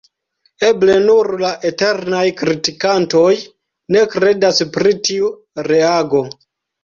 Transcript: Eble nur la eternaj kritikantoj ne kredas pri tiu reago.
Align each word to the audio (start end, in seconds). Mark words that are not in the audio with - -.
Eble 0.67 0.93
nur 1.01 1.27
la 1.41 1.51
eternaj 1.69 2.23
kritikantoj 2.39 3.29
ne 3.95 4.03
kredas 4.15 4.63
pri 4.79 4.95
tiu 5.09 5.29
reago. 5.71 6.23